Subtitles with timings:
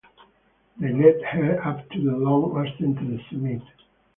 [0.79, 3.61] They led her up the long ascent to the summit.